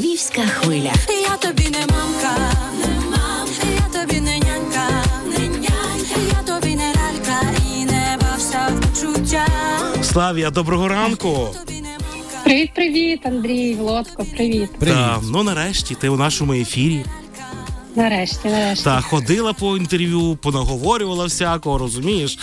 Львівська 0.00 0.42
хвиля. 0.42 0.92
Я 1.30 1.36
тобі 1.36 1.70
не 1.70 1.78
мамка, 1.78 2.52
не 2.78 3.10
мам, 3.10 3.48
я 3.76 4.00
тобі 4.00 4.20
не 4.20 4.32
нянька, 4.38 5.04
не 5.26 5.48
нянька, 5.48 6.20
я 6.36 6.54
тобі 6.54 6.76
не 6.76 6.88
лялька 6.88 7.40
і 7.74 7.84
не 7.84 8.18
бався 8.20 8.68
в 8.68 8.80
почуття. 8.80 9.46
Славія, 10.02 10.50
доброго 10.50 10.88
ранку. 10.88 11.48
Привіт, 12.44 12.70
привіт, 12.74 13.20
Андрій, 13.24 13.74
Володко, 13.74 14.24
привіт. 14.24 14.70
Привіт. 14.78 14.94
Та, 14.96 15.20
ну 15.30 15.42
нарешті 15.42 15.94
ти 15.94 16.08
у 16.08 16.16
нашому 16.16 16.52
ефірі. 16.52 17.04
Нарешті, 18.00 18.48
нарешті. 18.48 18.84
Та 18.84 19.00
ходила 19.00 19.52
по 19.52 19.76
інтерв'ю, 19.76 20.38
понаговорювала 20.42 21.24
всякого, 21.24 21.78
розумієш? 21.78 22.38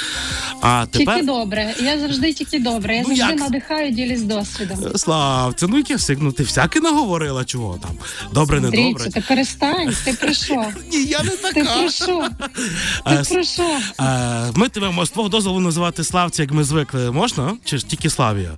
А 0.61 0.85
Тільки 0.91 1.21
добре. 1.21 1.73
Я 1.83 1.99
завжди 1.99 2.33
тільки 2.33 2.59
добре. 2.59 2.95
Я 2.95 3.01
Ну, 3.01 3.07
завжди 3.07 3.33
як? 3.33 3.39
надихаю 3.39 3.91
ділі 3.91 4.15
з 4.17 4.23
досвідом. 4.23 4.77
Славця, 4.95 5.67
ну 5.69 5.77
яке 5.77 5.97
ну 6.19 6.31
ти 6.31 6.43
всяке 6.43 6.79
наговорила, 6.79 7.45
чого 7.45 7.77
там? 7.81 7.91
Добре, 8.33 8.59
не 8.61 8.69
добре. 8.71 9.09
ти 9.09 9.21
перестань. 9.27 9.93
Ти 10.05 10.13
про 10.13 10.33
що? 10.33 10.55
Ні, 10.91 11.03
я 11.03 11.23
не 11.23 11.29
Ти 11.29 11.63
про 11.63 11.89
що? 11.89 12.27
Е, 13.05 13.17
Ти 13.23 13.33
про 13.33 13.43
що? 13.43 13.77
Е, 13.99 14.51
Ми 14.55 14.69
тебе 14.69 15.05
з 15.05 15.09
твого 15.09 15.29
дозволу 15.29 15.59
називати 15.59 16.03
Славця, 16.03 16.41
як 16.43 16.51
ми 16.51 16.63
звикли. 16.63 17.11
Можна? 17.11 17.57
Чи 17.65 17.77
ж 17.77 17.87
тільки 17.87 18.09
Славія? 18.09 18.51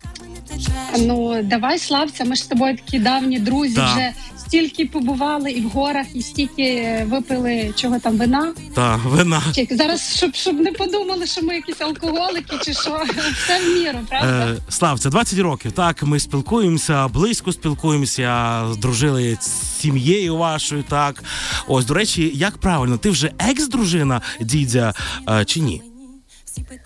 Ну 1.00 1.44
давай, 1.44 1.80
Славця, 1.80 2.26
ми 2.26 2.36
ж 2.36 2.44
з 2.44 2.46
тобою 2.46 2.78
такі 2.78 3.00
давні 3.00 3.40
друзі. 3.40 3.74
Вже 3.74 4.14
стільки 4.50 4.86
побували 4.86 5.52
і 5.52 5.62
в 5.62 5.70
горах, 5.70 6.06
і 6.14 6.22
стільки 6.22 6.64
е, 6.64 7.08
випили 7.10 7.74
чого 7.76 8.00
там 8.00 8.18
вина. 8.18 8.54
Та, 8.76 8.96
вина. 8.96 9.42
Чи 9.56 9.68
зараз, 9.72 10.18
щоб 10.18 10.36
щоб 10.36 10.60
не 10.60 10.72
подумали, 10.72 11.26
що 11.26 11.42
ми 11.42 11.56
якісь 11.56 11.82
алкоголики, 11.82 12.58
чи 12.62 12.74
що 12.74 13.02
все 13.44 13.60
в 13.60 13.74
міру, 13.74 14.00
правда? 14.10 14.48
Е, 14.48 14.58
Славця, 14.70 15.10
20 15.10 15.40
років. 15.40 15.72
Так, 15.72 16.04
ми 16.04 16.20
спілкуємося, 16.20 17.08
близько 17.08 17.52
спілкуємося, 17.52 18.62
здружили 18.72 19.38
з 19.42 19.80
сім'єю 19.82 20.38
вашою. 20.38 20.84
Так, 20.84 21.24
ось 21.68 21.86
до 21.86 21.94
речі, 21.94 22.32
як 22.36 22.58
правильно, 22.58 22.98
ти 22.98 23.10
вже 23.10 23.32
екс-дружина 23.40 24.22
дідя 24.42 24.94
е, 25.30 25.46
чи 25.46 25.60
ні? 25.60 25.82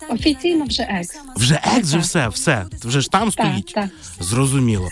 Офіційно 0.08 0.64
вже 0.64 0.82
екс. 0.82 1.16
Вже 1.36 1.60
екс, 1.76 1.88
вже 1.88 1.98
все, 1.98 2.28
все. 2.28 2.66
Вже 2.84 3.00
ж 3.00 3.10
там 3.10 3.30
Так, 3.30 3.46
стоїть. 3.46 3.72
так. 3.74 3.88
Зрозуміло. 4.20 4.90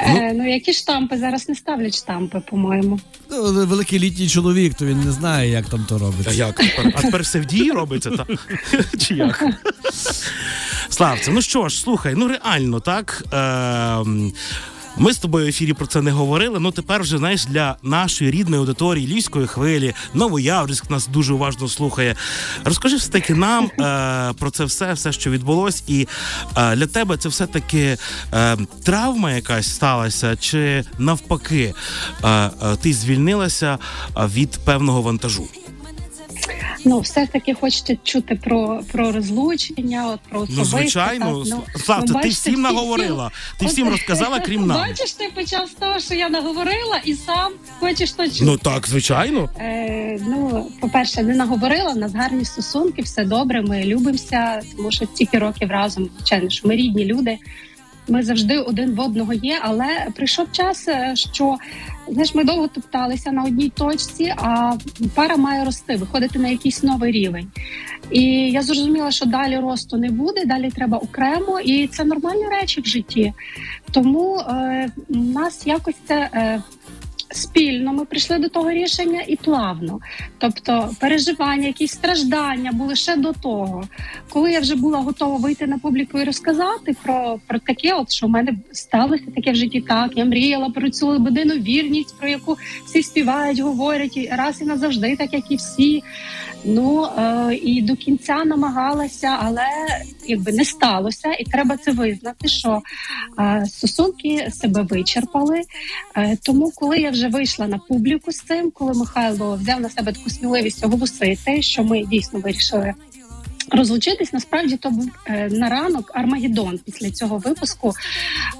Е, 0.00 0.32
ну 0.32 0.48
які 0.48 0.72
штампи 0.72 1.18
зараз 1.18 1.48
не 1.48 1.54
ставлять 1.54 1.96
штампи, 1.96 2.40
по-моєму. 2.50 3.00
Ну, 3.30 3.66
великий 3.66 3.98
літній 3.98 4.28
чоловік, 4.28 4.74
то 4.74 4.86
він 4.86 5.00
не 5.00 5.12
знає, 5.12 5.50
як 5.50 5.66
там 5.66 5.86
то 5.88 5.98
робиться. 5.98 6.30
А 6.30 6.34
як? 6.34 6.60
А 6.94 7.02
тепер 7.02 7.22
все 7.22 7.40
в 7.40 7.44
дії 7.44 7.70
робиться, 7.70 8.10
та? 8.10 8.26
Чи 8.98 9.14
як? 9.14 9.44
Славце, 10.88 11.30
ну 11.30 11.42
що 11.42 11.68
ж, 11.68 11.80
слухай, 11.80 12.14
ну 12.16 12.28
реально, 12.28 12.80
так. 12.80 13.24
Е, 13.32 14.04
ми 14.96 15.12
з 15.12 15.18
тобою 15.18 15.46
в 15.46 15.48
ефірі 15.48 15.72
про 15.72 15.86
це 15.86 16.02
не 16.02 16.10
говорили. 16.10 16.60
Ну 16.60 16.70
тепер 16.72 17.02
вже 17.02 17.18
знаєш 17.18 17.44
для 17.44 17.76
нашої 17.82 18.30
рідної 18.30 18.60
аудиторії 18.60 19.06
львівської 19.06 19.46
хвилі, 19.46 19.94
Новояврськ 20.14 20.90
нас 20.90 21.06
дуже 21.06 21.34
уважно 21.34 21.68
слухає. 21.68 22.16
Розкажи 22.64 22.96
все 22.96 23.10
таки 23.10 23.34
нам 23.34 23.64
е, 23.64 24.32
про 24.38 24.50
це 24.50 24.64
все, 24.64 24.92
все, 24.92 25.12
що 25.12 25.30
відбулось, 25.30 25.84
і 25.86 26.08
е, 26.56 26.76
для 26.76 26.86
тебе 26.86 27.16
це 27.16 27.28
все 27.28 27.46
таки 27.46 27.96
е, 28.32 28.56
травма 28.84 29.32
якась 29.32 29.74
сталася, 29.74 30.36
чи 30.36 30.84
навпаки, 30.98 31.74
е, 32.24 32.28
е, 32.28 32.50
ти 32.82 32.92
звільнилася 32.92 33.78
від 34.16 34.50
певного 34.64 35.02
вантажу. 35.02 35.48
Ну, 36.84 37.00
все 37.00 37.24
ж 37.24 37.32
таки 37.32 37.54
хочете 37.54 37.96
чути 38.04 38.34
про, 38.34 38.82
про 38.92 39.12
розлучення, 39.12 40.06
от 40.06 40.20
про 40.20 40.46
Ну, 40.50 40.64
звичайно, 40.64 41.24
так, 41.24 41.46
ну, 41.46 42.04
ну, 42.06 42.20
ти 42.20 42.28
всім 42.28 42.52
всі- 42.54 42.62
наговорила. 42.62 43.30
Ти 43.58 43.66
От- 43.66 43.72
всім 43.72 43.88
розказала, 43.88 44.40
крім 44.46 44.66
нам. 44.66 44.76
Бачиш, 44.76 45.12
ти 45.12 45.30
почав 45.34 45.68
з 45.68 45.72
того, 45.72 45.98
що 45.98 46.14
я 46.14 46.28
наговорила, 46.28 47.00
і 47.04 47.14
сам 47.14 47.52
хочеш 47.80 48.12
то 48.12 48.28
чути. 48.28 48.44
Ну 48.44 48.56
так, 48.56 48.88
звичайно. 48.88 49.48
Е, 49.58 50.18
ну, 50.26 50.66
по-перше, 50.80 51.22
не 51.22 51.34
наговорила, 51.34 51.90
у 51.92 51.96
нас 51.96 52.14
гарні 52.14 52.44
стосунки, 52.44 53.02
все 53.02 53.24
добре, 53.24 53.62
ми 53.62 53.84
любимося, 53.84 54.62
тому 54.76 54.90
що 54.90 55.04
стільки 55.06 55.38
років 55.38 55.70
разом, 55.70 56.10
звичайно, 56.16 56.50
що 56.50 56.68
ми 56.68 56.76
рідні 56.76 57.04
люди. 57.04 57.38
Ми 58.08 58.22
завжди 58.22 58.58
один 58.58 58.94
в 58.94 59.00
одного 59.00 59.32
є, 59.32 59.58
але 59.62 59.86
прийшов 60.16 60.52
час, 60.52 60.88
е, 60.88 61.12
що 61.14 61.56
знаєш, 62.08 62.34
ми 62.34 62.44
довго 62.44 62.68
топталися 62.68 63.32
на 63.32 63.44
одній 63.44 63.68
точці, 63.68 64.34
а 64.36 64.72
пара 65.14 65.36
має 65.36 65.64
рости, 65.64 65.96
виходити 65.96 66.38
на 66.38 66.48
якийсь 66.48 66.82
новий 66.82 67.12
рівень. 67.12 67.50
І 68.10 68.22
я 68.50 68.62
зрозуміла, 68.62 69.10
що 69.10 69.26
далі 69.26 69.58
росту 69.58 69.96
не 69.96 70.10
буде, 70.10 70.44
далі 70.44 70.70
треба 70.70 70.98
окремо, 70.98 71.60
і 71.60 71.86
це 71.86 72.04
нормальні 72.04 72.46
речі 72.46 72.80
в 72.80 72.86
житті. 72.86 73.32
Тому 73.90 74.38
е, 74.38 74.90
нас 75.08 75.66
якось 75.66 75.96
це. 76.06 76.30
Е, 76.34 76.62
Спільно 77.32 77.92
ми 77.92 78.04
прийшли 78.04 78.38
до 78.38 78.48
того 78.48 78.70
рішення 78.70 79.22
і 79.26 79.36
плавно. 79.36 80.00
Тобто 80.38 80.90
переживання, 81.00 81.66
якісь 81.66 81.92
страждання 81.92 82.72
були 82.72 82.96
ще 82.96 83.16
до 83.16 83.32
того. 83.32 83.84
Коли 84.28 84.52
я 84.52 84.60
вже 84.60 84.74
була 84.74 84.98
готова 84.98 85.36
вийти 85.36 85.66
на 85.66 85.78
публіку 85.78 86.18
і 86.18 86.24
розказати 86.24 86.96
про, 87.02 87.40
про 87.46 87.58
таке, 87.58 87.92
от 87.92 88.12
що 88.12 88.26
в 88.26 88.30
мене 88.30 88.52
сталося 88.72 89.24
таке 89.34 89.52
в 89.52 89.54
житті, 89.54 89.80
так 89.80 90.10
я 90.16 90.24
мріяла 90.24 90.70
про 90.70 90.90
цю 90.90 91.06
лебедину 91.06 91.54
вірність, 91.54 92.18
про 92.18 92.28
яку 92.28 92.56
всі 92.86 93.02
співають, 93.02 93.60
говорять 93.60 94.16
і 94.16 94.30
раз 94.32 94.60
і 94.60 94.64
назавжди, 94.64 95.16
так 95.16 95.32
як 95.32 95.50
і 95.50 95.56
всі. 95.56 96.02
Ну 96.64 97.04
е, 97.04 97.54
і 97.54 97.82
до 97.82 97.96
кінця 97.96 98.44
намагалася, 98.44 99.36
але 99.40 99.66
якби 100.26 100.52
не 100.52 100.64
сталося, 100.64 101.32
і 101.32 101.44
треба 101.44 101.76
це 101.76 101.92
визнати, 101.92 102.48
що 102.48 102.82
е, 103.38 103.66
стосунки 103.66 104.50
себе 104.52 104.82
вичерпали. 104.82 105.62
Е, 106.16 106.36
тому, 106.42 106.72
коли 106.74 106.98
я 106.98 107.10
вже 107.10 107.28
вийшла 107.28 107.66
на 107.66 107.78
публіку 107.78 108.32
з 108.32 108.40
цим, 108.40 108.70
коли 108.70 108.92
Михайло 108.92 109.56
взяв 109.56 109.80
на 109.80 109.90
себе 109.90 110.12
таку 110.12 110.30
сміливість 110.30 110.84
оголосити, 110.84 111.62
що 111.62 111.84
ми 111.84 112.04
дійсно 112.04 112.40
вирішили. 112.40 112.94
Розлучитись 113.72 114.32
насправді 114.32 114.76
то 114.76 114.90
був 114.90 115.10
е, 115.26 115.48
на 115.50 115.68
ранок 115.68 116.10
Армагеддон 116.14 116.80
після 116.84 117.10
цього 117.10 117.38
випуску. 117.38 117.92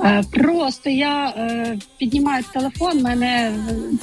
Е, 0.05 0.23
просто 0.33 0.91
я 0.91 1.27
е, 1.29 1.79
піднімаю 1.99 2.45
телефон, 2.53 3.03
мене 3.03 3.53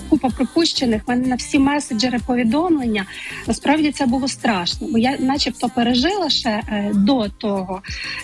купа 0.09 0.29
пропущених, 0.29 1.07
мене 1.07 1.27
на 1.27 1.35
всі 1.35 1.59
меседжери 1.59 2.19
повідомлення. 2.27 3.05
Насправді 3.47 3.91
це 3.91 4.05
було 4.05 4.27
страшно, 4.27 4.87
бо 4.91 4.97
я, 4.97 5.17
начебто, 5.19 5.69
пережила 5.75 6.29
ще 6.29 6.49
е, 6.49 6.91
до 6.93 7.29
того. 7.29 7.81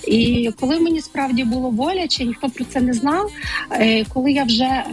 І 0.07 0.50
коли 0.59 0.79
мені 0.79 1.02
справді 1.02 1.44
було 1.44 1.72
боляче, 1.72 2.25
ніхто 2.25 2.50
про 2.50 2.66
це 2.66 2.81
не 2.81 2.94
знав. 2.94 3.31
Е, 3.72 4.06
коли 4.06 4.31
я 4.31 4.44
вже 4.44 4.63
е, 4.63 4.85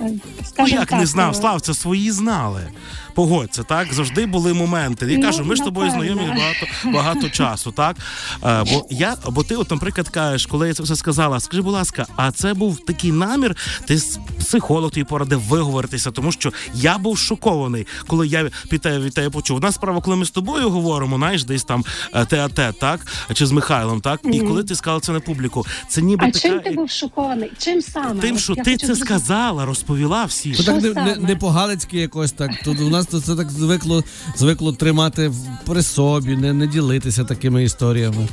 Ну 0.58 0.66
як 0.68 0.88
так, 0.88 1.00
не 1.00 1.06
знав, 1.06 1.30
е, 1.30 1.34
Славця, 1.34 1.74
свої 1.74 2.10
знали. 2.10 2.68
Погодься, 3.14 3.62
так 3.62 3.92
завжди 3.92 4.26
були 4.26 4.54
моменти. 4.54 5.06
Я 5.10 5.18
Ну, 5.18 5.22
кажу, 5.24 5.44
ми 5.44 5.56
ж 5.56 5.62
з 5.62 5.64
тобою 5.64 5.90
знайомі 5.90 6.20
багато 6.28 6.66
багато 6.92 7.28
часу, 7.28 7.72
так 7.72 7.96
е, 8.44 8.64
бо 8.72 8.86
я, 8.90 9.16
бо 9.26 9.42
ти, 9.42 9.56
от, 9.56 9.70
наприклад, 9.70 10.08
кажеш, 10.08 10.46
коли 10.46 10.68
я 10.68 10.74
це 10.74 10.82
все 10.82 10.96
сказала, 10.96 11.40
скажи, 11.40 11.62
будь 11.62 11.72
ласка, 11.72 12.06
а 12.16 12.32
це 12.32 12.54
був 12.54 12.78
такий 12.86 13.12
намір, 13.12 13.56
ти 13.86 13.98
психолог 14.38 14.90
тобі 14.90 15.04
порадив 15.04 15.40
виговоритися, 15.40 16.10
тому 16.10 16.32
що 16.32 16.52
я 16.74 16.98
був 16.98 17.18
шокований, 17.18 17.86
коли 18.06 18.26
я 18.26 18.50
від 18.72 18.80
тебе, 18.80 18.98
від 18.98 19.14
тебе 19.14 19.30
почув. 19.30 19.60
Нас 19.60 19.74
справа, 19.74 20.00
коли 20.00 20.16
ми 20.16 20.24
з 20.24 20.30
тобою 20.30 20.70
говоримо, 20.70 21.16
знаєш, 21.16 21.44
десь 21.44 21.64
там 21.64 21.84
е, 22.14 22.24
те 22.24 22.72
так 22.80 23.00
чи 23.34 23.46
з 23.46 23.52
Михайлом, 23.52 24.00
так, 24.00 24.20
і 24.24 24.40
коли 24.40 24.64
ти 24.64 24.74
сказала 24.74 25.00
це 25.00 25.12
на 25.12 25.20
публіку, 25.20 25.66
це 25.88 26.02
ніби 26.02 26.26
А 26.26 26.30
така 26.30 26.38
чим 26.38 26.60
ти 26.60 26.70
був 26.70 26.90
шокований? 26.90 27.52
Чим 27.58 27.82
саме? 27.82 28.20
тим, 28.20 28.38
що 28.38 28.54
я 28.56 28.62
ти 28.64 28.76
це 28.76 28.86
зрозуміти. 28.86 29.06
сказала, 29.06 29.64
розповіла 29.64 30.24
всім. 30.24 30.41
То 30.50 30.62
Це 30.62 30.72
так 30.72 30.82
не, 30.82 30.92
не, 31.04 31.16
не 31.16 31.36
по-галицьки 31.36 31.98
якось 31.98 32.32
так. 32.32 32.50
Тут 32.64 32.80
у 32.80 32.88
нас 32.90 33.06
то 33.06 33.20
це 33.20 33.34
так 33.36 33.50
звикло, 33.50 34.04
звикло 34.36 34.72
тримати 34.72 35.28
в- 35.28 35.36
при 35.66 35.82
собі, 35.82 36.36
не, 36.36 36.52
не 36.52 36.66
ділитися 36.66 37.24
такими 37.24 37.64
історіями. 37.64 38.28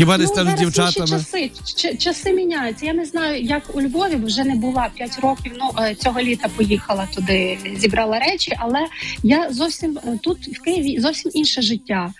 Хіба 0.00 0.18
десь 0.18 0.30
там 0.30 0.46
Ну, 0.48 0.54
дівчатами? 0.58 1.06
часи, 1.06 1.50
Ч- 1.76 1.94
часи 1.94 2.32
міняються. 2.32 2.86
Я 2.86 2.92
не 2.94 3.04
знаю, 3.04 3.42
як 3.42 3.76
у 3.76 3.82
Львові 3.82 4.16
вже 4.16 4.44
не 4.44 4.54
була 4.54 4.88
5 4.94 5.18
років. 5.18 5.52
Ну 5.58 5.70
е, 5.84 5.94
цього 5.94 6.20
літа 6.20 6.48
поїхала 6.56 7.08
туди, 7.14 7.58
зібрала 7.76 8.18
речі, 8.18 8.52
але 8.58 8.80
я 9.22 9.50
зовсім 9.50 9.98
е, 10.04 10.18
тут 10.22 10.48
в 10.48 10.60
Києві 10.62 11.00
зовсім 11.00 11.30
інше 11.34 11.62
життя. 11.62 12.12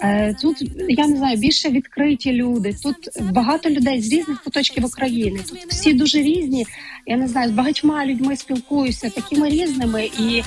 Е, 0.00 0.34
Тут 0.42 0.56
я 0.88 1.06
не 1.06 1.16
знаю, 1.16 1.36
більше 1.36 1.68
відкриті 1.70 2.32
люди. 2.32 2.76
Тут 2.82 2.96
багато 3.32 3.70
людей 3.70 4.02
з 4.02 4.12
різних 4.12 4.42
куточків 4.42 4.84
України. 4.84 5.40
Тут 5.48 5.58
всі 5.68 5.92
дуже 5.92 6.18
різні. 6.18 6.66
Я 7.06 7.16
не 7.16 7.28
знаю, 7.28 7.48
з 7.48 7.52
багатьма 7.52 8.06
людьми 8.06 8.36
спілкуюся, 8.36 9.10
такими 9.10 9.48
різними. 9.48 10.10
І 10.18 10.42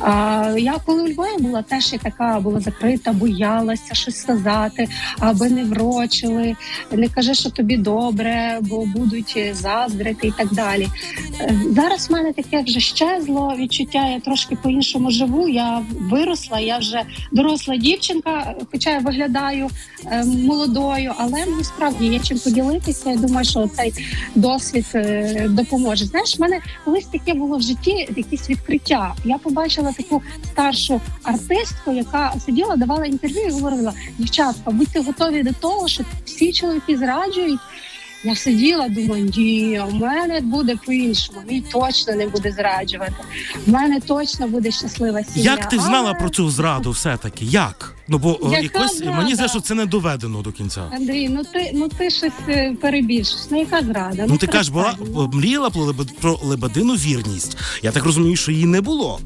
а, 0.00 0.54
я 0.58 0.74
коли 0.86 1.02
у 1.02 1.08
Львові 1.08 1.38
була, 1.42 1.62
теж 1.62 1.92
я 1.92 1.98
така 1.98 2.40
була 2.40 2.60
закрита, 2.60 3.12
боялася 3.12 3.94
щось 3.94 4.16
сказати, 4.16 4.88
аби 5.18 5.48
не 5.50 5.64
врочили. 5.64 6.31
Образили, 6.32 6.56
не 6.92 7.08
кажи, 7.08 7.34
що 7.34 7.50
тобі 7.50 7.76
добре, 7.76 8.58
бо 8.60 8.86
будуть 8.86 9.38
заздрити 9.52 10.26
і 10.26 10.32
так 10.38 10.52
далі. 10.52 10.88
Е, 11.40 11.60
Зараз 11.70 12.08
в 12.08 12.12
мене 12.12 12.32
таке 12.32 12.62
вже 12.62 12.80
щезло 12.80 13.54
відчуття. 13.58 14.06
Я 14.08 14.20
трошки 14.20 14.56
по-іншому 14.56 15.10
живу. 15.10 15.48
Я 15.48 15.82
виросла, 16.00 16.60
я 16.60 16.78
вже 16.78 17.02
доросла 17.32 17.76
дівчинка, 17.76 18.54
хоча 18.72 18.90
я 18.90 18.98
виглядаю 18.98 19.68
е, 20.06 20.24
молодою, 20.24 21.12
але 21.18 21.46
мені 21.46 21.64
справді 21.64 22.06
є 22.06 22.18
чим 22.18 22.38
поділитися. 22.38 23.10
Я 23.10 23.16
думаю, 23.16 23.44
що 23.44 23.68
цей 23.68 23.92
досвід 24.34 24.86
е, 24.94 25.46
допоможе. 25.48 26.04
Знаєш, 26.04 26.38
в 26.38 26.40
мене 26.40 26.60
колись 26.84 27.06
таке 27.06 27.34
було 27.34 27.56
в 27.56 27.62
житті 27.62 28.08
якісь 28.16 28.50
відкриття. 28.50 29.14
Я 29.24 29.38
побачила 29.38 29.92
таку 29.92 30.22
старшу 30.52 31.00
артистку, 31.22 31.92
яка 31.92 32.34
сиділа, 32.46 32.76
давала 32.76 33.06
інтерв'ю 33.06 33.42
і 33.48 33.50
говорила: 33.50 33.92
дівчатка, 34.18 34.70
будьте 34.70 35.00
готові 35.00 35.42
до 35.42 35.52
того, 35.52 35.88
що 35.88 36.04
всі 36.24 36.52
чоловіки 36.52 36.96
зраджують. 36.96 37.60
Я 38.24 38.36
сиділа, 38.36 38.88
думаю, 38.88 39.30
ні, 39.36 39.80
у 39.90 39.94
мене 39.94 40.40
буде 40.40 40.76
по-іншому. 40.86 41.38
Мій 41.48 41.60
точно 41.60 42.14
не 42.14 42.26
буде 42.26 42.52
зраджувати. 42.52 43.14
У 43.66 43.70
мене 43.70 44.00
точно 44.00 44.48
буде 44.48 44.70
щаслива 44.70 45.24
сім'я. 45.24 45.50
Як 45.50 45.68
ти 45.68 45.78
знала 45.78 46.10
Але, 46.10 46.18
про 46.18 46.30
цю 46.30 46.50
зраду 46.50 46.90
все-таки? 46.90 47.44
Як? 47.44 47.94
Ну 48.08 48.18
бо 48.18 48.38
Яка 48.42 48.58
якось 48.58 48.98
зрада? 48.98 49.16
мені 49.16 49.34
здається, 49.34 49.58
що 49.58 49.60
це 49.60 49.74
не 49.74 49.86
доведено 49.86 50.42
до 50.42 50.52
кінця. 50.52 50.80
Андрій? 50.92 51.28
Ну 51.28 51.44
ти 51.44 51.70
ну 51.74 51.88
ти 51.88 52.10
щось 52.10 52.32
е, 52.48 52.74
перебільшиш. 52.80 53.38
Ну 53.50 53.58
яка 53.58 53.82
зрада? 53.82 54.24
Ну 54.28 54.36
ти 54.36 54.46
кажеш, 54.46 54.68
була 54.68 54.94
ну. 55.14 55.30
мріяла 55.32 55.70
про 56.20 56.38
лебедину 56.42 56.94
вірність. 56.94 57.56
Я 57.82 57.92
так 57.92 58.04
розумію, 58.04 58.36
що 58.36 58.52
її 58.52 58.66
не 58.66 58.80
було. 58.80 59.20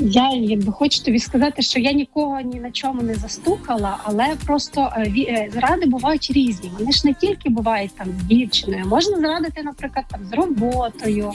Я 0.00 0.30
якби 0.34 0.72
хочу 0.72 1.02
тобі 1.02 1.18
сказати, 1.18 1.62
що 1.62 1.80
я 1.80 1.92
нікого 1.92 2.40
ні 2.40 2.60
на 2.60 2.70
чому 2.70 3.02
не 3.02 3.14
застукала, 3.14 3.96
але 4.04 4.26
просто 4.46 4.92
е, 4.96 5.12
е, 5.18 5.50
зради 5.52 5.86
бувають 5.86 6.30
різні. 6.30 6.70
Вони 6.78 6.92
ж 6.92 7.06
не 7.06 7.14
тільки 7.14 7.50
бувають 7.50 7.90
там 7.98 8.06
з 8.20 8.24
дівчиною, 8.24 8.86
можна 8.86 9.18
зрадити, 9.18 9.62
наприклад, 9.62 10.04
там 10.10 10.20
з 10.30 10.32
роботою. 10.32 11.32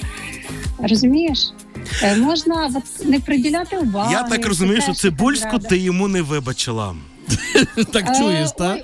Розумієш? 0.80 1.51
Е, 2.04 2.18
Можна 2.18 2.72
от, 2.75 3.07
не 3.07 3.19
приділяти 3.19 3.78
увагу. 3.78 4.12
Я 4.12 4.24
так 4.24 4.45
розумію, 4.45 4.81
що 4.81 4.94
цибульську 4.94 5.60
ти 5.60 5.78
йому 5.78 6.07
не 6.07 6.21
вибачила. 6.21 6.95
Так 7.92 8.18
чуєш, 8.18 8.50
так? 8.57 8.80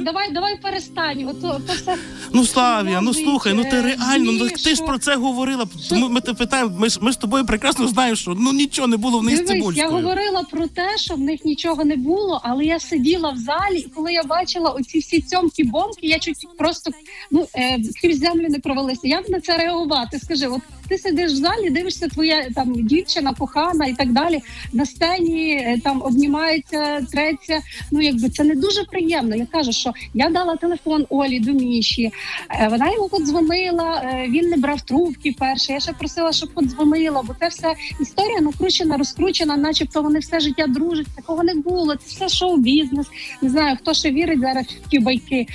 Давай, 0.00 0.32
давай 0.32 0.56
перестань. 0.62 1.28
От, 1.28 1.40
то 1.42 1.60
все 1.74 1.96
Ну 2.32 2.46
Славія, 2.46 3.00
ну 3.00 3.14
слухай, 3.14 3.52
ну 3.52 3.62
ти 3.62 3.76
е, 3.76 3.82
реально, 3.82 4.32
ну 4.32 4.48
ти 4.48 4.74
ж 4.74 4.82
про 4.82 4.98
це 4.98 5.16
говорила. 5.16 5.66
Ми 5.92 6.20
тебе 6.20 6.38
питаємо. 6.38 6.72
Ми 6.78 6.88
ж 6.88 6.98
ми 7.02 7.12
з 7.12 7.16
тобою 7.16 7.46
прекрасно 7.46 7.88
знаємо, 7.88 8.16
що 8.16 8.34
ну 8.38 8.52
нічого 8.52 8.88
не 8.88 8.96
було 8.96 9.18
в 9.18 9.24
них 9.24 9.36
з 9.36 9.46
Дивись, 9.46 9.76
я 9.76 9.88
говорила 9.88 10.42
про 10.50 10.66
те, 10.66 10.96
що 10.96 11.14
в 11.14 11.20
них 11.20 11.44
нічого 11.44 11.84
не 11.84 11.96
було, 11.96 12.40
але 12.44 12.64
я 12.64 12.80
сиділа 12.80 13.30
в 13.30 13.38
залі, 13.38 13.78
і 13.78 13.88
коли 13.94 14.12
я 14.12 14.22
бачила 14.22 14.70
оці 14.70 14.98
всі 14.98 15.20
цьомки 15.22 15.64
бомки, 15.64 16.06
я 16.06 16.18
чуть 16.18 16.36
просто 16.58 16.90
ну 17.30 17.46
е, 17.54 17.78
крізь 18.02 18.18
землю 18.18 18.46
не 18.48 18.58
провалися. 18.58 19.00
Як 19.04 19.28
на 19.28 19.40
це 19.40 19.56
реагувати? 19.56 20.18
Скажи, 20.18 20.46
от 20.46 20.60
ти 20.88 20.98
сидиш 20.98 21.32
в 21.32 21.36
залі, 21.36 21.70
дивишся, 21.70 22.08
твоя 22.08 22.50
там 22.54 22.72
дівчина, 22.74 23.34
кохана 23.38 23.86
і 23.86 23.94
так 23.94 24.12
далі. 24.12 24.40
На 24.72 24.86
сцені 24.86 25.50
е, 25.52 25.80
там 25.84 26.02
обнімається, 26.02 27.06
треться. 27.12 27.60
Ну 27.92 28.00
якби 28.00 28.28
це 28.28 28.44
не 28.44 28.54
дуже 28.54 28.84
приємно. 28.84 29.36
Я 29.36 29.46
кажу, 29.46 29.72
що 29.72 29.92
я 30.14 30.28
дала 30.30 30.56
телефон 30.56 31.06
Олі 31.08 31.40
до 31.40 31.52
Міші. 31.52 32.12
Е, 32.50 32.68
Вона 32.68 32.92
йому 32.92 33.08
подзвонила. 33.08 34.02
е, 34.04 34.26
Він 34.28 34.48
не 34.50 34.56
брав 34.56 34.80
трубки 34.80 35.34
перше. 35.38 35.72
Я 35.72 35.80
ще 35.80 35.92
просила, 35.92 36.32
щоб 36.32 36.54
подзвонила, 36.54 37.22
бо 37.22 37.34
це 37.40 37.48
все 37.48 37.74
історія 38.00 38.40
накручена, 38.40 38.96
розкручена, 38.96 39.56
начебто 39.56 40.02
вони 40.02 40.18
все 40.18 40.40
життя 40.40 40.66
дружать. 40.66 41.06
Такого 41.16 41.42
не 41.42 41.54
було. 41.54 41.96
Це 41.96 42.02
все 42.06 42.28
шоу-бізнес. 42.28 43.06
Не 43.42 43.48
знаю, 43.50 43.76
хто 43.80 43.94
ще 43.94 44.10
вірить 44.10 44.40
зараз 44.40 44.66
в 44.86 44.88
ті 44.90 44.98
байки. 44.98 45.46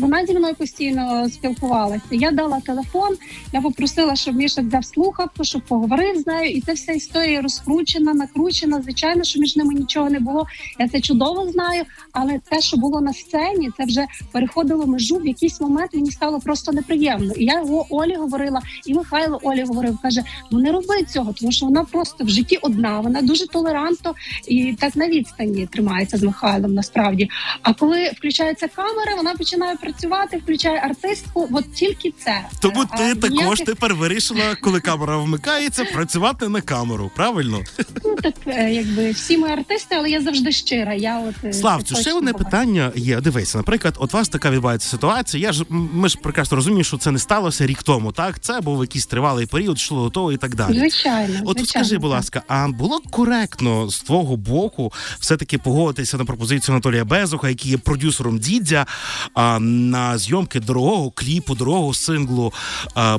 Вона 0.00 0.26
зі 0.26 0.34
мною 0.34 0.54
постійно 0.54 1.28
спілкувалася. 1.30 2.02
Я 2.10 2.30
дала 2.30 2.60
телефон, 2.60 3.16
я 3.52 3.60
попросила, 3.60 4.16
щоб 4.16 4.31
Міша 4.32 4.62
взяв 4.62 4.84
слухавку, 4.84 5.44
щоб 5.44 5.62
поговорив 5.62 6.20
з 6.22 6.26
нею. 6.26 6.50
І 6.50 6.60
ця 6.60 6.72
вся 6.72 6.92
історія 6.92 7.40
розкручена, 7.42 8.14
накручена. 8.14 8.82
Звичайно, 8.82 9.24
що 9.24 9.40
між 9.40 9.56
ними 9.56 9.74
нічого 9.74 10.10
не 10.10 10.20
було. 10.20 10.46
Я 10.78 10.88
це 10.88 11.00
чудово 11.00 11.50
знаю. 11.52 11.84
Але 12.12 12.38
те, 12.50 12.60
що 12.60 12.76
було 12.76 13.00
на 13.00 13.12
сцені, 13.14 13.70
це 13.76 13.84
вже 13.84 14.06
переходило 14.32 14.86
межу. 14.86 15.16
В 15.16 15.26
якийсь 15.26 15.60
момент 15.60 15.94
мені 15.94 16.10
стало 16.10 16.40
просто 16.40 16.72
неприємно. 16.72 17.32
І 17.32 17.44
я 17.44 17.60
його 17.60 17.86
Олі 17.90 18.14
говорила, 18.14 18.62
і 18.86 18.94
Михайло 18.94 19.40
Олі 19.42 19.62
говорив, 19.64 19.98
каже: 20.02 20.22
ну 20.50 20.58
не 20.58 20.72
роби 20.72 21.04
цього, 21.12 21.32
тому 21.32 21.52
що 21.52 21.66
вона 21.66 21.84
просто 21.84 22.24
в 22.24 22.28
житті 22.28 22.58
одна, 22.62 23.00
вона 23.00 23.22
дуже 23.22 23.46
толерантно 23.46 24.14
і 24.48 24.76
так 24.80 24.96
на 24.96 25.08
відстані 25.08 25.66
тримається 25.66 26.16
з 26.18 26.22
Михайлом. 26.22 26.74
Насправді, 26.74 27.28
а 27.62 27.74
коли 27.74 28.10
включається 28.16 28.68
камера, 28.68 29.14
вона 29.16 29.34
починає 29.34 29.76
працювати, 29.76 30.36
включає 30.36 30.78
артистку. 30.80 31.48
От 31.52 31.72
тільки 31.72 32.12
це 32.24 32.44
Тому 32.60 32.84
А 32.90 32.96
ти 32.96 33.14
також 33.14 33.30
ніяких- 33.30 33.66
тепер 33.66 33.94
вирішила, 34.30 34.56
коли 34.60 34.80
камера 34.80 35.16
вмикається, 35.16 35.84
працювати 35.84 36.48
на 36.48 36.60
камеру. 36.60 37.10
Правильно? 37.16 37.60
ну, 38.04 38.16
так, 38.22 38.34
е, 38.46 38.72
якби 38.72 39.10
всі 39.10 39.38
ми 39.38 39.48
артисти, 39.48 39.94
але 39.94 40.10
я 40.10 40.20
завжди 40.20 40.52
щира. 40.52 40.94
Я 40.94 41.20
от 41.20 41.34
е, 41.44 41.52
Славцю, 41.52 41.96
ще 41.96 42.12
одне 42.12 42.32
питання 42.32 42.92
є. 42.94 43.20
Дивися, 43.20 43.58
наприклад, 43.58 43.94
от 43.98 44.14
у 44.14 44.16
вас 44.16 44.28
така 44.28 44.50
відбувається 44.50 44.88
ситуація. 44.88 45.46
Я 45.46 45.52
ж 45.52 45.64
ми 45.70 46.08
ж 46.08 46.18
прекрасно 46.22 46.56
розуміємо, 46.56 46.84
що 46.84 46.96
це 46.96 47.10
не 47.10 47.18
сталося 47.18 47.66
рік 47.66 47.82
тому. 47.82 48.12
Так, 48.12 48.40
це 48.40 48.60
був 48.60 48.80
якийсь 48.80 49.06
тривалий 49.06 49.46
період, 49.46 49.76
йшло 49.76 50.04
до 50.04 50.10
того 50.10 50.32
і 50.32 50.36
так 50.36 50.54
далі. 50.54 50.78
Звичайно, 50.78 51.40
От 51.44 51.58
звичайно, 51.58 51.66
скажи, 51.66 51.98
будь 51.98 52.10
ласка, 52.10 52.42
а 52.48 52.68
було 52.68 53.00
коректно 53.10 53.90
з 53.90 54.00
твого 54.00 54.36
боку 54.36 54.92
все-таки 55.20 55.58
погодитися 55.58 56.16
на 56.16 56.24
пропозицію 56.24 56.74
Анатолія 56.74 57.04
Безуха, 57.04 57.48
який 57.48 57.70
є 57.70 57.78
продюсером 57.78 58.38
дідя, 58.38 58.86
а, 59.34 59.58
на 59.60 60.18
зйомки 60.18 60.60
дорогого 60.60 61.10
кліпу, 61.10 61.54
дорогого 61.54 61.94
синглу. 61.94 62.52
А, 62.94 63.18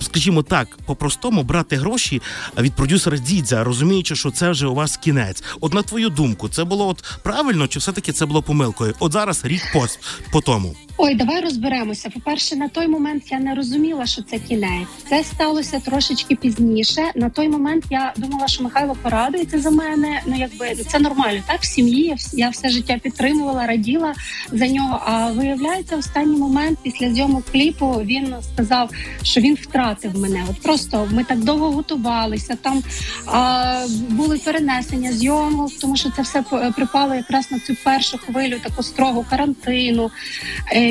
Скажімо 0.00 0.42
так, 0.42 0.78
по-простому 0.86 1.42
брати 1.42 1.76
гроші 1.76 2.22
від 2.58 2.74
продюсера 2.74 3.18
дідзя, 3.18 3.64
розуміючи, 3.64 4.16
що 4.16 4.30
це 4.30 4.50
вже 4.50 4.66
у 4.66 4.74
вас 4.74 4.96
кінець. 4.96 5.42
От 5.60 5.74
на 5.74 5.82
твою 5.82 6.08
думку, 6.08 6.48
це 6.48 6.64
було 6.64 6.88
от 6.88 7.04
правильно, 7.22 7.68
чи 7.68 7.78
все-таки 7.78 8.12
це 8.12 8.26
було 8.26 8.42
помилкою? 8.42 8.94
От 8.98 9.12
зараз 9.12 9.44
рік 9.44 9.62
по, 9.72 9.86
по 10.32 10.40
тому. 10.40 10.76
Ой, 11.00 11.14
давай 11.14 11.40
розберемося. 11.40 12.10
По-перше, 12.10 12.56
на 12.56 12.68
той 12.68 12.88
момент 12.88 13.22
я 13.30 13.38
не 13.38 13.54
розуміла, 13.54 14.06
що 14.06 14.22
це 14.22 14.38
кінець. 14.38 14.88
Це 15.08 15.24
сталося 15.24 15.80
трошечки 15.80 16.34
пізніше. 16.36 17.02
На 17.14 17.30
той 17.30 17.48
момент 17.48 17.84
я 17.90 18.12
думала, 18.16 18.48
що 18.48 18.62
Михайло 18.64 18.96
порадується 19.02 19.58
за 19.60 19.70
мене. 19.70 20.22
Ну 20.26 20.36
якби 20.38 20.74
це 20.74 20.98
нормально, 20.98 21.42
так 21.46 21.60
в 21.60 21.64
сім'ї. 21.64 22.16
Я 22.32 22.48
все 22.48 22.68
життя 22.68 22.98
підтримувала, 23.02 23.66
раділа 23.66 24.14
за 24.52 24.68
нього. 24.68 25.00
А 25.06 25.30
виявляється, 25.32 25.96
останній 25.96 26.36
момент 26.38 26.78
після 26.82 27.10
зйомок 27.14 27.44
кліпу 27.52 27.86
він 28.04 28.34
сказав, 28.54 28.90
що 29.22 29.40
він 29.40 29.54
втратив 29.54 30.18
мене. 30.18 30.44
От 30.50 30.62
просто 30.62 31.08
ми 31.12 31.24
так 31.24 31.38
довго 31.38 31.70
готувалися. 31.70 32.56
Там 32.62 32.82
а, 33.26 33.86
були 34.08 34.38
перенесення 34.38 35.12
зйомок, 35.12 35.72
тому 35.80 35.96
що 35.96 36.10
це 36.16 36.22
все 36.22 36.42
п- 36.42 36.72
припало 36.76 37.14
якраз 37.14 37.50
на 37.50 37.58
цю 37.60 37.74
першу 37.84 38.18
хвилю 38.18 38.56
таку 38.62 38.82
строгу 38.82 39.26
карантину. 39.30 40.10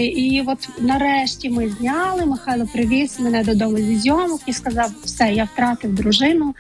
І 0.06 0.44
от 0.48 0.70
нарешті 0.80 1.50
ми 1.50 1.70
зняли. 1.70 2.26
Михайло 2.26 2.68
привіз 2.74 3.20
мене 3.20 3.44
додому 3.44 3.78
зі 3.78 3.96
зйомок 3.96 4.42
і 4.46 4.54
сказав: 4.54 4.92
все, 5.04 5.32
я 5.34 5.44
втратив 5.44 5.96
дружину. 5.96 6.56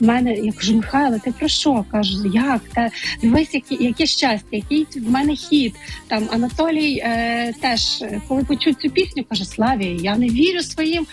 В 0.00 0.04
мене 0.04 0.34
я 0.34 0.52
кажу, 0.52 0.76
Михайло, 0.76 1.18
ти 1.24 1.32
про 1.32 1.48
що? 1.48 1.84
Кажу, 1.90 2.26
як? 2.34 2.60
Та 2.74 2.90
дивись, 3.22 3.54
які, 3.54 3.84
яке 3.84 4.06
щастя, 4.06 4.46
який 4.52 4.86
в 4.96 5.10
мене 5.10 5.34
хід. 5.34 5.74
Там 6.08 6.28
Анатолій 6.32 6.96
е, 6.96 7.52
теж, 7.60 8.02
е, 8.02 8.20
коли 8.28 8.44
почув 8.44 8.74
цю 8.74 8.90
пісню, 8.90 9.24
каже: 9.28 9.44
Славі, 9.44 9.98
я 10.00 10.16
не 10.16 10.28
вірю 10.28 10.62
своїм 10.62 11.06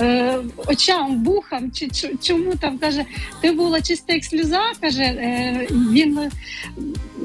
е, 0.00 0.38
очам, 0.66 1.24
вухам. 1.24 1.70
Чи, 1.72 1.88
чому 2.22 2.54
там 2.54 2.78
каже, 2.78 3.04
ти 3.40 3.52
була 3.52 3.80
чиста 3.80 4.12
як 4.12 4.24
сльоза? 4.24 4.62
каже, 4.80 5.02
е, 5.02 5.66
він 5.70 6.18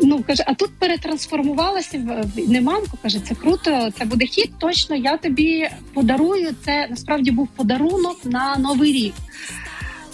ну 0.01 0.23
каже, 0.23 0.43
а 0.47 0.53
тут 0.53 0.69
перетрансформувалася 0.79 1.97
в 1.97 2.21
в- 2.41 2.49
не 2.49 2.61
мамку. 2.61 2.97
каже, 3.01 3.19
це 3.19 3.35
круто, 3.35 3.89
це 3.99 4.05
буде 4.05 4.25
хіт. 4.25 4.51
Точно 4.59 4.95
я 4.95 5.17
тобі 5.17 5.69
подарую. 5.93 6.49
Це 6.65 6.87
насправді 6.89 7.31
був 7.31 7.47
подарунок 7.47 8.17
на 8.25 8.55
новий 8.57 8.93
рік. 8.93 9.13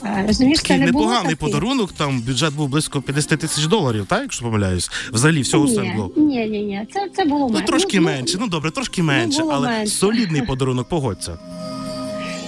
Е, 0.06 0.24
Розумієш, 0.28 0.60
це 0.60 0.68
Такий 0.68 0.86
не 0.86 0.92
було 0.92 1.06
непоганий 1.06 1.36
такий. 1.36 1.52
подарунок. 1.52 1.92
Там 1.92 2.22
бюджет 2.22 2.54
був 2.54 2.70
близько 2.70 3.02
50 3.02 3.40
тисяч 3.40 3.66
доларів, 3.66 4.06
так, 4.10 4.22
якщо 4.22 4.46
помиляюсь, 4.46 4.90
взагалі 5.14 5.42
всього 5.42 5.66
ні, 5.66 5.76
синглу. 5.76 6.14
ні, 6.18 6.46
ні, 6.46 6.60
ні, 6.62 6.88
це, 6.94 7.10
це 7.16 7.26
було 7.26 7.48
Ну 7.48 7.54
менше. 7.54 7.68
трошки 7.68 8.02
менше, 8.02 8.38
ну 8.40 8.48
добре, 8.48 8.72
трошки 8.72 9.04
менше, 9.04 9.42
було 9.42 9.54
але 9.54 9.68
менше. 9.68 9.94
солідний 9.96 10.42
подарунок, 10.42 10.90
погодься. 10.90 11.38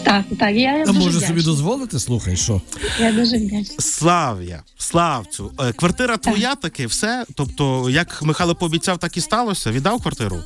Так, 0.04 0.26
так, 0.40 0.56
я, 0.56 0.78
я 0.78 0.84
А 0.84 0.86
дуже 0.86 1.00
може 1.00 1.20
собі 1.20 1.42
дозволити? 1.42 2.00
Слухай, 2.00 2.38
що? 2.38 2.62
Я 3.00 3.12
дуже 3.12 3.38
вдячна. 3.38 3.76
Слав'я, 3.80 4.64
Славцю, 4.78 5.52
е, 5.60 5.74
квартира 5.74 6.18
твоя 6.18 6.56
таки, 6.56 6.88
все. 6.88 7.26
Тобто, 7.36 7.90
як 7.90 8.24
Михайло 8.24 8.56
пообіцяв, 8.56 8.98
так 8.98 9.18
і 9.18 9.22
сталося. 9.22 9.72
Віддав 9.72 10.02
квартиру. 10.02 10.40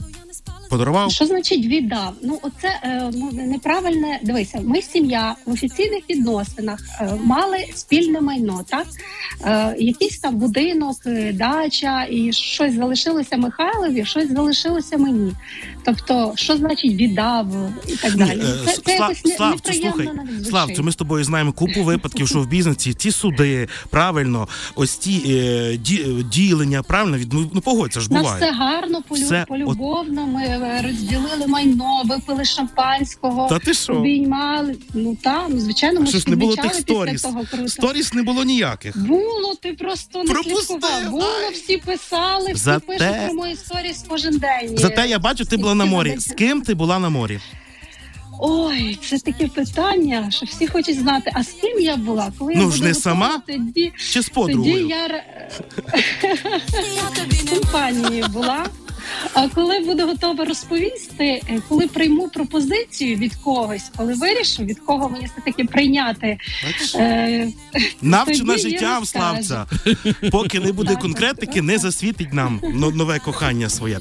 Подарував? 0.73 1.11
Що 1.11 1.25
значить 1.25 1.65
віддав? 1.65 2.13
Ну, 2.23 2.39
оце 2.41 2.67
е, 2.83 3.11
ну, 3.13 3.29
неправильне. 3.33 4.19
Дивися, 4.23 4.61
ми 4.63 4.81
сім'я 4.81 5.35
в 5.45 5.51
офіційних 5.51 6.09
відносинах 6.09 6.79
е, 7.01 7.13
мали 7.23 7.57
спільне 7.75 8.21
майно, 8.21 8.61
так? 8.67 8.85
Е, 9.45 9.75
якийсь 9.79 10.19
там 10.19 10.35
будинок, 10.35 10.97
е, 11.05 11.33
дача, 11.33 12.07
і 12.11 12.33
щось 12.33 12.73
залишилося 12.73 13.37
Михайлові, 13.37 14.05
щось 14.05 14.31
залишилося 14.31 14.97
мені. 14.97 15.33
Тобто, 15.85 16.33
що 16.35 16.57
значить 16.57 16.91
віддав 16.93 17.47
і 17.87 17.95
так 17.95 18.15
далі. 18.15 18.39
Е, 18.39 18.65
Це, 18.65 18.71
це 18.85 18.97
Слав- 18.97 19.09
якось 19.11 19.39
не, 19.39 19.49
неприємно 19.49 19.93
слухай, 20.03 20.25
звучить. 20.27 20.47
Славцю, 20.49 20.83
ми 20.83 20.91
з 20.91 20.95
тобою 20.95 21.23
знаємо 21.23 21.51
купу 21.51 21.83
випадків, 21.83 22.27
що 22.27 22.39
в 22.39 22.47
бізнесі 22.47 22.93
ці 22.93 23.11
суди, 23.11 23.67
правильно, 23.89 24.47
ось 24.75 24.97
ті 24.97 25.23
е, 25.27 25.77
ді, 25.77 26.05
е, 26.07 26.23
ділення, 26.23 26.83
правильно, 26.83 27.17
від 27.17 27.33
ну, 27.33 27.51
ну 27.53 27.61
погодься 27.61 27.99
ж 27.99 28.07
У 28.11 28.13
нас 28.13 28.23
буває. 28.23 28.41
все 28.41 28.51
гарно, 28.51 29.01
полю, 29.07 29.21
Все, 29.21 29.45
полюбовно. 29.47 30.27
Ми 30.27 30.41
е, 30.43 30.59
розділили 30.81 31.47
майно, 31.47 32.01
випили 32.05 32.45
шампанського, 32.45 33.47
Та 33.49 33.59
ти 33.59 33.73
що? 33.73 33.93
обіймали. 33.93 34.75
Ну 34.93 35.17
так, 35.23 35.45
ну 35.49 35.59
звичайно, 35.59 35.99
ми 35.99 36.07
Що 36.07 36.19
ж 36.19 36.29
не 36.29 36.35
було 36.35 36.55
тих 36.55 36.73
сторіс? 36.73 37.21
того 37.21 37.43
круто. 37.51 37.67
Сторіс 37.67 38.13
не 38.13 38.23
було 38.23 38.43
ніяких. 38.43 38.97
Було, 38.97 39.55
ти 39.61 39.73
просто 39.73 40.23
не 40.23 40.35
слідкував. 40.35 41.09
Було, 41.09 41.25
всі 41.53 41.77
писали, 41.77 42.53
всі 42.53 42.63
Зате- 42.69 42.85
пишуть 42.87 43.25
про 43.25 43.33
мої 43.33 43.55
сторіс 43.55 44.05
кожен 44.07 44.37
день. 44.37 44.77
Зате 44.77 45.07
я 45.07 45.19
бачу, 45.19 45.45
ти 45.45 45.57
була 45.57 45.75
на 45.75 45.85
морі. 45.85 46.15
З 46.19 46.33
ким 46.33 46.61
ти 46.61 46.73
була 46.73 46.99
на 46.99 47.09
морі? 47.09 47.39
Ой, 48.39 48.99
це 49.09 49.17
таке 49.19 49.47
питання, 49.47 50.31
що 50.31 50.45
всі 50.45 50.67
хочуть 50.67 50.99
знати. 50.99 51.31
А 51.33 51.43
з 51.43 51.47
ким 51.47 51.79
я 51.79 51.95
була? 51.97 52.31
Коли 52.39 52.53
Ну 52.55 52.63
я 52.65 52.71
ж 52.71 52.83
не 52.83 52.93
сама? 52.93 53.41
Тоді, 53.47 53.93
Чи 54.11 54.21
з 54.21 54.29
подругою? 54.29 54.87
я 54.87 55.05
р- 55.05 55.23
Я 56.95 57.23
тобі 57.23 57.49
компанією 57.49 58.25
була. 58.27 58.65
А 59.33 59.47
коли 59.47 59.79
буду 59.79 60.05
готова 60.07 60.45
розповісти, 60.45 61.25
е, 61.49 61.61
коли 61.69 61.87
прийму 61.87 62.27
пропозицію 62.27 63.15
від 63.17 63.35
когось, 63.35 63.91
коли 63.97 64.13
вирішу, 64.13 64.63
від 64.63 64.79
кого 64.79 65.09
мені 65.09 65.25
все 65.25 65.41
таки 65.45 65.63
прийняти, 65.63 66.37
е, 66.95 67.47
Навчена 68.01 68.53
тоді 68.53 68.65
я 68.65 68.69
життям, 68.69 68.99
розкажу. 68.99 69.43
Славця. 69.43 69.65
Поки 70.31 70.59
не 70.59 70.71
буде 70.71 70.95
конкретики, 70.95 71.61
не 71.61 71.77
засвітить 71.77 72.33
нам 72.33 72.61
нове 72.73 73.19
кохання 73.19 73.69
своє. 73.69 73.99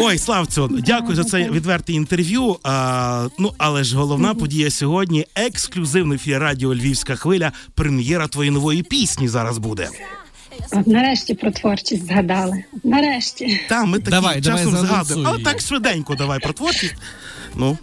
Ой, 0.00 0.18
Славцю, 0.18 0.68
дякую 0.86 1.16
за 1.16 1.24
це 1.24 1.50
відверте 1.50 1.92
інтерв'ю. 1.92 2.56
А, 2.62 3.28
ну, 3.38 3.52
але 3.58 3.84
ж 3.84 3.96
головна 3.96 4.34
подія 4.34 4.70
сьогодні 4.70 5.26
ексклюзивний 5.34 6.16
ефір 6.16 6.38
радіо 6.38 6.74
Львівська 6.74 7.16
хвиля. 7.16 7.52
Прем'єра 7.74 8.28
твоєї 8.28 8.50
нової 8.50 8.82
пісні 8.82 9.28
зараз 9.28 9.58
буде. 9.58 9.88
Нарешті 10.86 11.34
про 11.34 11.50
творчість 11.50 12.06
згадали. 12.06 12.64
Нарешті. 12.84 13.60
Та 13.68 13.84
ми 13.84 13.98
такі 13.98 14.10
Давай, 14.10 14.40
давай, 14.40 14.58
часом 14.58 14.72
заанонсуй 14.72 14.96
згадуємо. 14.96 15.28
Але 15.28 15.44
так 15.44 15.60
швиденько 15.60 16.14
давай 16.14 16.38
про 16.38 16.52
творчість. 16.52 16.94
Ну 17.54 17.78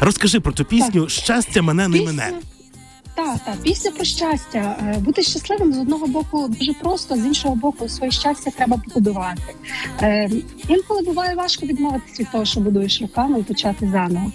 розкажи 0.00 0.40
про 0.40 0.52
цю 0.52 0.64
пісню 0.64 1.08
Щастя 1.08 1.62
мене 1.62 1.88
не 1.88 2.00
мене. 2.00 2.32
Так, 3.14 3.38
так, 3.44 3.56
пісня 3.62 3.90
про 3.90 4.04
щастя. 4.04 4.76
Е, 4.82 4.98
Бути 4.98 5.22
щасливим 5.22 5.72
з 5.72 5.78
одного 5.78 6.06
боку 6.06 6.48
дуже 6.48 6.72
просто, 6.72 7.16
з 7.16 7.26
іншого 7.26 7.54
боку, 7.54 7.88
своє 7.88 8.12
щастя 8.12 8.50
треба 8.50 8.76
побудувати. 8.76 9.42
Е, 10.02 10.30
інколи 10.68 11.02
буває 11.02 11.34
важко 11.34 11.66
відмовитися 11.66 12.22
від 12.22 12.30
того, 12.32 12.44
що 12.44 12.60
будуєш 12.60 13.02
руками 13.02 13.40
і 13.40 13.42
почати 13.42 13.90
заново. 13.92 14.32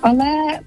Але 0.00 0.60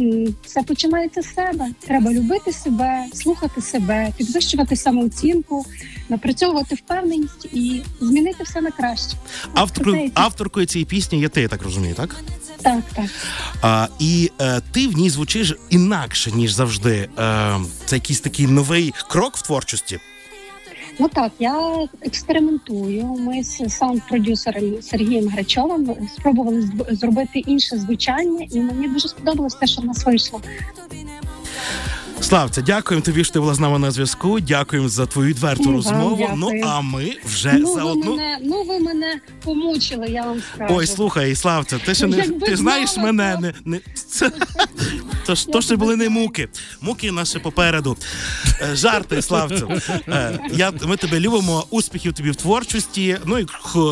м, 0.00 0.34
це 0.46 0.62
починається 0.62 1.22
з 1.22 1.34
себе. 1.34 1.66
Треба 1.80 2.12
любити 2.12 2.52
себе, 2.52 3.04
слухати 3.14 3.62
себе, 3.62 4.12
підвищувати 4.16 4.76
самооцінку, 4.76 5.66
напрацьовувати 6.08 6.74
впевненість 6.74 7.44
і 7.52 7.82
змінити 8.00 8.44
все 8.44 8.60
на 8.60 8.70
краще. 8.70 9.16
Авторкою, 9.54 10.10
авторкою 10.14 10.66
цієї 10.66 10.86
пісні 10.86 11.20
є 11.20 11.28
ти, 11.28 11.40
я 11.40 11.48
так 11.48 11.62
розумію, 11.62 11.94
так? 11.94 12.16
Так, 12.62 12.82
так. 12.94 13.04
А, 13.62 13.88
і 13.98 14.30
е, 14.40 14.60
ти 14.72 14.88
в 14.88 14.96
ній 14.96 15.10
звучиш 15.10 15.54
інакше, 15.70 16.30
ніж 16.32 16.52
завжди. 16.52 17.08
Е, 17.18 17.56
це 17.84 17.96
якийсь 17.96 18.20
такий 18.20 18.46
новий 18.46 18.94
крок 19.08 19.36
в 19.36 19.42
творчості. 19.42 20.00
Ну 20.98 21.08
так, 21.08 21.32
я 21.38 21.88
експериментую. 22.02 23.04
Ми 23.04 23.42
з 23.42 23.60
саунд-продюсером 23.68 24.82
Сергієм 24.82 25.28
Грачовим 25.28 25.96
спробували 26.16 26.70
зробити 26.90 27.38
інше 27.38 27.78
звучання, 27.78 28.46
і 28.50 28.60
мені 28.60 28.88
дуже 28.88 29.08
сподобалось 29.08 29.54
те, 29.54 29.66
що 29.66 29.82
в 29.82 29.84
нас 29.84 30.06
вийшло. 30.06 30.40
Славця, 32.26 32.62
дякуємо 32.62 33.04
тобі, 33.04 33.24
що 33.24 33.32
ти 33.32 33.40
була 33.40 33.54
з 33.54 33.60
нами 33.60 33.78
на 33.78 33.90
зв'язку. 33.90 34.40
Дякуємо 34.40 34.88
за 34.88 35.06
твою 35.06 35.28
відверту 35.28 35.70
І 35.70 35.72
розмову. 35.72 36.16
дякую. 36.18 36.36
Ну 36.36 36.60
а 36.64 36.80
ми 36.80 37.16
вже 37.24 37.52
ну, 37.52 37.74
за 37.74 37.84
ви 37.84 37.90
одну. 37.90 38.10
мене, 38.16 38.38
ну 38.42 38.62
ви 38.62 38.78
мене 38.78 39.20
помучили, 39.44 40.06
я 40.08 40.22
вам 40.22 40.42
скажу. 40.54 40.74
Ой, 40.74 40.86
слухай, 40.86 41.34
Славця, 41.34 41.78
ти 41.78 41.94
ще 41.94 42.06
не 42.06 42.16
Якби 42.16 42.46
ти 42.46 42.56
знаєш 42.56 42.90
знала, 42.90 43.12
мене. 43.12 43.38
Не, 43.40 43.54
не 43.64 43.80
це, 43.94 44.30
то, 45.26 45.34
ж, 45.34 45.46
то 45.46 45.62
ще 45.62 45.76
були 45.76 45.96
не 45.96 46.08
муки. 46.08 46.48
Муки 46.80 47.12
наші 47.12 47.38
попереду. 47.38 47.96
Е, 48.62 48.76
Жарти, 48.76 49.22
Славцю. 49.22 49.70
Е, 50.08 50.38
Я, 50.52 50.72
ми 50.86 50.96
тебе 50.96 51.20
любимо. 51.20 51.66
Успіхів 51.70 52.12
тобі 52.12 52.30
в 52.30 52.36
творчості. 52.36 53.18
Ну 53.26 53.38
і 53.38 53.46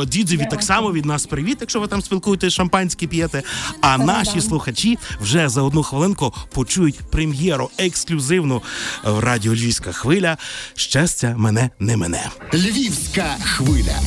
дідзеві 0.07 0.47
так 0.51 0.63
само 0.63 0.93
від 0.93 1.05
нас 1.05 1.27
привіт, 1.27 1.59
якщо 1.61 1.81
ви 1.81 1.87
там 1.87 2.03
спілкуєтесь, 2.03 2.53
шампанське 2.53 3.07
п'єте. 3.07 3.43
А 3.81 3.99
наші 3.99 4.41
слухачі 4.41 4.99
вже 5.21 5.49
за 5.49 5.63
одну 5.63 5.83
хвилинку 5.83 6.35
почують 6.53 6.97
прем'єру 7.11 7.71
ексклюзивну 7.79 8.24
в 9.05 9.19
радіо 9.19 9.53
Львівська 9.53 9.93
хвиля. 9.93 10.37
Щастя 10.75 11.35
мене 11.39 11.71
не 11.79 11.97
мене. 11.97 12.31
Львівська 12.55 13.37
хвиля. 13.45 13.99